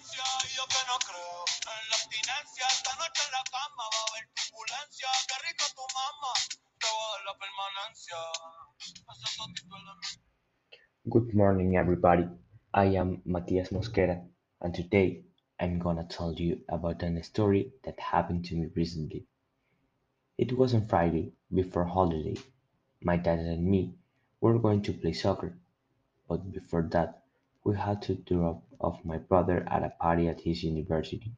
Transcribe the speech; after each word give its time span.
que 0.00 0.82
no 0.88 0.96
creo 1.04 1.44
en 1.68 1.90
la 1.90 1.96
abstinencia. 1.96 2.64
Esta 2.72 2.92
noche 2.96 3.22
en 3.26 3.32
la 3.32 3.44
cama 3.52 3.84
va 3.92 4.00
a 4.00 4.08
haber 4.08 4.24
turbulencia. 4.32 5.08
Qué 5.28 5.36
rico 5.44 5.64
tu 5.76 5.84
mamá, 5.92 6.32
te 6.80 6.88
voy 6.88 7.04
a 7.04 7.12
dar 7.12 7.24
la 7.28 7.34
permanencia. 7.42 8.16
Good 11.04 11.34
morning, 11.34 11.76
everybody. 11.76 12.26
I 12.72 12.96
am 12.96 13.20
Matias 13.26 13.70
Mosquera, 13.70 14.24
and 14.62 14.74
today 14.74 15.26
I'm 15.60 15.78
gonna 15.78 16.04
tell 16.08 16.32
you 16.32 16.64
about 16.68 17.02
a 17.02 17.22
story 17.22 17.74
that 17.84 18.00
happened 18.00 18.46
to 18.46 18.56
me 18.56 18.68
recently. 18.74 19.26
It 20.38 20.56
was 20.56 20.72
on 20.74 20.86
Friday, 20.86 21.34
before 21.52 21.84
holiday. 21.84 22.36
My 23.02 23.18
dad 23.18 23.40
and 23.40 23.66
me 23.66 23.94
were 24.40 24.58
going 24.58 24.82
to 24.82 24.92
play 24.94 25.12
soccer, 25.12 25.58
but 26.28 26.50
before 26.50 26.88
that, 26.92 27.21
we 27.64 27.76
had 27.76 28.02
to 28.02 28.14
drop 28.14 28.62
off 28.80 29.04
my 29.04 29.18
brother 29.18 29.66
at 29.68 29.82
a 29.82 29.90
party 29.90 30.28
at 30.28 30.40
his 30.42 30.62
university. 30.64 31.32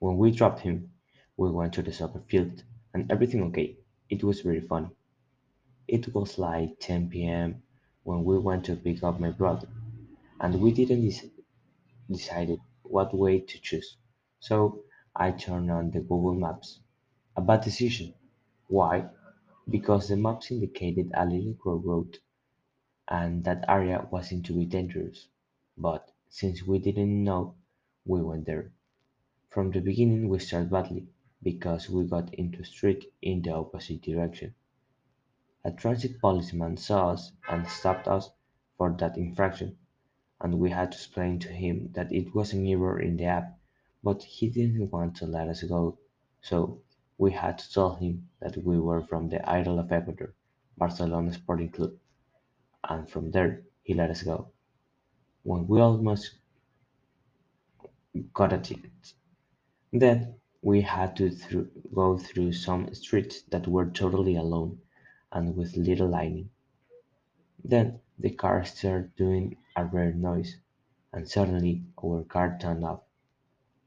When 0.00 0.16
we 0.18 0.32
dropped 0.32 0.62
him, 0.62 0.90
we 1.36 1.48
went 1.52 1.74
to 1.74 1.82
the 1.82 1.92
soccer 1.92 2.18
field, 2.28 2.64
and 2.92 3.08
everything 3.08 3.40
okay. 3.44 3.78
It 4.08 4.24
was 4.24 4.40
very 4.40 4.60
funny. 4.60 4.88
It 5.88 6.14
was 6.14 6.38
like 6.38 6.80
10 6.80 7.24
p.m. 7.24 7.62
when 8.04 8.24
we 8.24 8.38
went 8.38 8.64
to 8.66 8.76
pick 8.76 9.02
up 9.04 9.20
my 9.20 9.30
brother, 9.30 9.68
and 10.40 10.60
we 10.60 10.72
didn't 10.72 11.02
dec- 11.02 11.30
decided 12.10 12.60
what 12.82 13.14
way 13.14 13.40
to 13.40 13.60
choose. 13.60 13.96
So 14.40 14.84
I 15.16 15.32
turned 15.32 15.70
on 15.70 15.90
the 15.90 16.00
Google 16.00 16.34
Maps. 16.34 16.80
A 17.36 17.42
bad 17.42 17.62
decision. 17.62 18.14
Why? 18.68 19.08
Because 19.68 20.08
the 20.08 20.16
maps 20.16 20.50
indicated 20.50 21.10
a 21.14 21.26
little 21.26 21.80
road, 21.80 22.18
and 23.10 23.44
that 23.44 23.64
area 23.68 24.08
wasn't 24.10 24.46
to 24.46 24.54
be 24.54 24.64
dangerous. 24.64 25.28
But 25.76 26.12
since 26.28 26.62
we 26.62 26.78
didn't 26.78 27.24
know, 27.24 27.56
we 28.06 28.22
went 28.22 28.46
there. 28.46 28.72
From 29.50 29.70
the 29.70 29.80
beginning 29.80 30.28
we 30.28 30.38
started 30.38 30.70
badly, 30.70 31.08
because 31.42 31.90
we 31.90 32.06
got 32.06 32.32
into 32.34 32.60
a 32.62 32.64
street 32.64 33.12
in 33.20 33.42
the 33.42 33.52
opposite 33.52 34.02
direction. 34.02 34.54
A 35.64 35.70
traffic 35.72 36.20
policeman 36.20 36.76
saw 36.76 37.10
us 37.10 37.32
and 37.48 37.66
stopped 37.66 38.06
us 38.06 38.30
for 38.76 38.92
that 38.98 39.16
infraction, 39.16 39.78
and 40.40 40.58
we 40.60 40.70
had 40.70 40.92
to 40.92 40.98
explain 40.98 41.38
to 41.40 41.48
him 41.48 41.90
that 41.92 42.12
it 42.12 42.34
was 42.34 42.52
an 42.52 42.66
error 42.66 43.00
in 43.00 43.16
the 43.16 43.24
app, 43.24 43.58
but 44.02 44.22
he 44.22 44.48
didn't 44.50 44.90
want 44.90 45.16
to 45.16 45.26
let 45.26 45.48
us 45.48 45.62
go, 45.62 45.98
so 46.42 46.80
we 47.18 47.32
had 47.32 47.58
to 47.58 47.72
tell 47.72 47.94
him 47.96 48.28
that 48.40 48.56
we 48.64 48.78
were 48.78 49.02
from 49.02 49.28
the 49.28 49.50
Idol 49.50 49.78
of 49.78 49.90
Ecuador, 49.92 50.34
Barcelona 50.76 51.32
Sporting 51.32 51.70
Club, 51.70 51.92
and 52.88 53.08
from 53.10 53.30
there 53.30 53.62
he 53.82 53.94
let 53.94 54.10
us 54.10 54.22
go. 54.22 54.50
When 55.42 55.66
we 55.68 55.80
almost 55.80 56.38
got 58.32 58.52
a 58.52 58.58
ticket, 58.58 59.14
then 59.92 60.34
we 60.62 60.80
had 60.82 61.16
to 61.16 61.30
through, 61.30 61.70
go 61.94 62.18
through 62.18 62.52
some 62.52 62.94
streets 62.94 63.42
that 63.50 63.68
were 63.68 63.86
totally 63.90 64.36
alone 64.36 64.80
and 65.32 65.56
with 65.56 65.76
little 65.76 66.08
lighting. 66.08 66.50
Then 67.64 68.00
the 68.18 68.30
car 68.30 68.64
started 68.64 69.16
doing 69.16 69.56
a 69.76 69.84
rare 69.84 70.12
noise, 70.12 70.56
and 71.12 71.28
suddenly 71.28 71.84
our 72.02 72.24
car 72.24 72.58
turned 72.60 72.84
off. 72.84 73.02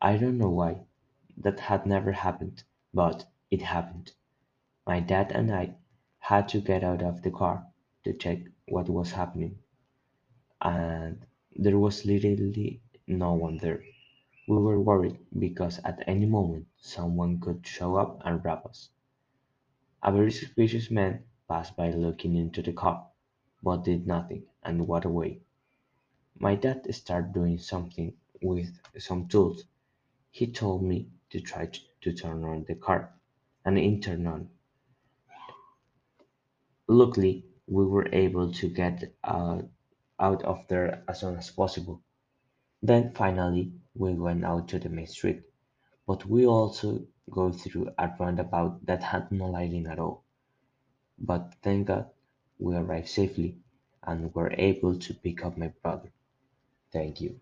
I 0.00 0.16
don't 0.16 0.38
know 0.38 0.50
why. 0.50 0.86
That 1.36 1.60
had 1.60 1.86
never 1.86 2.12
happened, 2.12 2.64
but 2.94 3.26
it 3.50 3.62
happened. 3.62 4.12
My 4.86 5.00
dad 5.00 5.32
and 5.32 5.52
I 5.54 5.74
had 6.18 6.48
to 6.48 6.60
get 6.60 6.82
out 6.82 7.02
of 7.02 7.22
the 7.22 7.30
car 7.30 7.66
to 8.04 8.12
check 8.14 8.38
what 8.68 8.88
was 8.88 9.12
happening, 9.12 9.58
and 10.60 11.24
there 11.54 11.78
was 11.78 12.04
literally 12.04 12.82
no 13.06 13.32
one 13.32 13.56
there. 13.56 13.82
We 14.48 14.56
were 14.58 14.80
worried 14.80 15.18
because 15.38 15.78
at 15.84 16.04
any 16.06 16.26
moment 16.26 16.68
someone 16.76 17.40
could 17.40 17.66
show 17.66 17.96
up 17.96 18.20
and 18.24 18.44
rob 18.44 18.66
us. 18.66 18.90
A 20.02 20.10
very 20.10 20.32
suspicious 20.32 20.90
man 20.90 21.24
passed 21.46 21.76
by 21.76 21.90
looking 21.90 22.34
into 22.34 22.62
the 22.62 22.72
car, 22.72 23.10
but 23.62 23.84
did 23.84 24.06
nothing 24.06 24.46
and 24.62 24.88
walked 24.88 25.04
away. 25.04 25.42
My 26.38 26.54
dad 26.54 26.94
started 26.94 27.34
doing 27.34 27.58
something 27.58 28.16
with 28.42 28.80
some 28.98 29.28
tools. 29.28 29.64
He 30.30 30.46
told 30.52 30.82
me 30.84 31.10
to 31.30 31.40
try 31.40 31.70
to 32.02 32.12
turn 32.14 32.44
on 32.44 32.64
the 32.64 32.76
car, 32.76 33.14
and 33.64 33.78
it 33.78 34.02
turned 34.02 34.28
on. 34.28 34.50
Luckily, 36.88 37.44
we 37.68 37.84
were 37.86 38.08
able 38.12 38.52
to 38.52 38.68
get 38.68 39.14
uh, 39.24 39.62
out 40.20 40.42
of 40.44 40.66
there 40.68 41.04
as 41.08 41.20
soon 41.20 41.36
as 41.36 41.50
possible. 41.50 42.02
Then 42.82 43.12
finally, 43.14 43.72
we 43.94 44.14
went 44.14 44.44
out 44.44 44.68
to 44.68 44.78
the 44.78 44.88
main 44.88 45.06
street, 45.06 45.42
but 46.06 46.26
we 46.26 46.46
also 46.46 47.06
go 47.30 47.52
through 47.52 47.90
a 47.98 48.10
roundabout 48.20 48.86
that 48.86 49.02
had 49.02 49.32
no 49.32 49.46
lighting 49.46 49.86
at 49.86 49.98
all. 49.98 50.24
But 51.18 51.54
thank 51.62 51.88
God, 51.88 52.10
we 52.58 52.74
arrived 52.76 53.08
safely 53.08 53.58
and 54.02 54.34
were 54.34 54.52
able 54.52 54.98
to 54.98 55.14
pick 55.14 55.44
up 55.44 55.58
my 55.58 55.68
brother. 55.82 56.10
Thank 56.92 57.20
you. 57.20 57.40